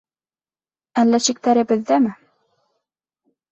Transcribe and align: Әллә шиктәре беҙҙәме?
Әллә 1.01 1.19
шиктәре 1.27 1.67
беҙҙәме? 1.73 2.17